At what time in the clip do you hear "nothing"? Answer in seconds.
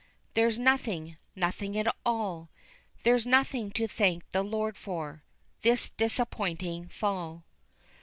0.57-1.17, 1.35-1.77, 3.27-3.69